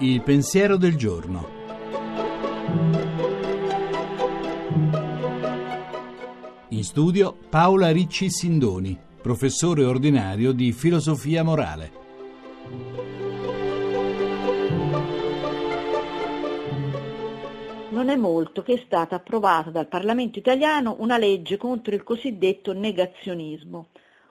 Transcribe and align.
Il 0.00 0.22
pensiero 0.22 0.76
del 0.76 0.96
giorno. 0.96 1.48
In 6.68 6.84
studio 6.84 7.36
Paola 7.50 7.90
Ricci 7.90 8.30
Sindoni, 8.30 8.96
professore 9.20 9.84
ordinario 9.84 10.52
di 10.52 10.72
filosofia 10.72 11.42
morale. 11.42 11.90
Non 17.90 18.08
è 18.08 18.16
molto 18.16 18.62
che 18.62 18.74
è 18.74 18.82
stata 18.86 19.16
approvata 19.16 19.70
dal 19.70 19.88
Parlamento 19.88 20.38
italiano 20.38 20.96
una 21.00 21.18
legge 21.18 21.56
contro 21.56 21.94
il 21.94 22.04
cosiddetto 22.04 22.72
negazionismo, 22.72 23.88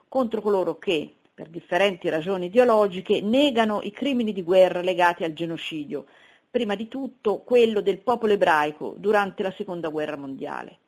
contro 0.08 0.40
coloro 0.40 0.78
che, 0.78 1.14
per 1.32 1.48
differenti 1.48 2.08
ragioni 2.08 2.46
ideologiche, 2.46 3.20
negano 3.20 3.80
i 3.82 3.90
crimini 3.90 4.32
di 4.32 4.42
guerra 4.42 4.80
legati 4.80 5.24
al 5.24 5.32
genocidio, 5.34 6.06
prima 6.50 6.74
di 6.74 6.88
tutto 6.88 7.38
quello 7.42 7.80
del 7.80 7.98
popolo 7.98 8.32
ebraico 8.32 8.94
durante 8.96 9.42
la 9.42 9.52
Seconda 9.56 9.88
Guerra 9.88 10.16
Mondiale. 10.16 10.78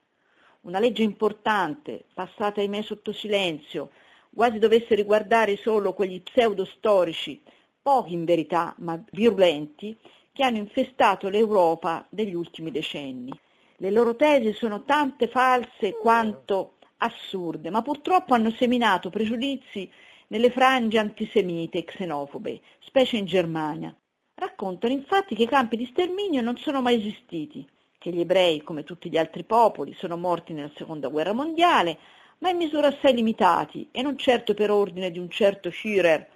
Una 0.62 0.78
legge 0.78 1.02
importante, 1.02 2.04
passata 2.12 2.60
ahimè 2.60 2.82
sotto 2.82 3.12
silenzio, 3.12 3.90
quasi 4.34 4.58
dovesse 4.58 4.94
riguardare 4.94 5.56
solo 5.56 5.92
quegli 5.92 6.22
pseudo-storici, 6.22 7.42
pochi 7.80 8.12
in 8.12 8.24
verità, 8.24 8.74
ma 8.78 9.02
virulenti, 9.12 9.96
che 10.32 10.44
hanno 10.44 10.58
infestato 10.58 11.28
l'Europa 11.28 12.06
degli 12.08 12.34
ultimi 12.34 12.70
decenni. 12.70 13.32
Le 13.76 13.90
loro 13.90 14.16
tesi 14.16 14.52
sono 14.52 14.84
tante 14.84 15.28
false 15.28 15.92
quanto 15.94 16.74
assurde, 17.00 17.70
ma 17.70 17.82
purtroppo 17.82 18.34
hanno 18.34 18.50
seminato 18.52 19.10
pregiudizi 19.10 19.90
nelle 20.28 20.50
frange 20.50 20.98
antisemite 20.98 21.78
e 21.78 21.84
xenofobe, 21.84 22.60
specie 22.80 23.16
in 23.16 23.26
Germania. 23.26 23.94
Raccontano 24.34 24.92
infatti 24.92 25.34
che 25.34 25.42
i 25.42 25.48
campi 25.48 25.76
di 25.76 25.86
sterminio 25.86 26.40
non 26.40 26.56
sono 26.56 26.80
mai 26.80 26.96
esistiti, 26.96 27.68
che 27.98 28.10
gli 28.10 28.20
ebrei, 28.20 28.62
come 28.62 28.84
tutti 28.84 29.10
gli 29.10 29.18
altri 29.18 29.44
popoli, 29.44 29.92
sono 29.94 30.16
morti 30.16 30.52
nella 30.52 30.70
seconda 30.74 31.08
guerra 31.08 31.32
mondiale, 31.32 31.98
ma 32.38 32.48
in 32.48 32.56
misura 32.56 32.86
assai 32.86 33.14
limitati 33.14 33.88
e 33.90 34.00
non 34.02 34.16
certo 34.16 34.54
per 34.54 34.70
ordine 34.70 35.10
di 35.10 35.18
un 35.18 35.28
certo 35.28 35.70
Führer 35.70 36.26